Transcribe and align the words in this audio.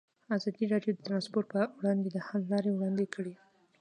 ازادي 0.37 0.65
راډیو 0.73 0.91
د 0.95 0.99
ترانسپورټ 1.07 1.45
پر 1.51 1.65
وړاندې 1.77 2.09
د 2.11 2.17
حل 2.27 2.41
لارې 2.51 2.71
وړاندې 2.73 3.05
کړي. 3.15 3.35